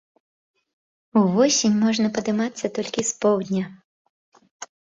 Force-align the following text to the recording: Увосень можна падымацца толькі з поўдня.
Увосень 1.21 1.77
можна 1.83 2.07
падымацца 2.15 2.65
толькі 2.79 3.01
з 3.11 3.15
поўдня. 3.27 3.63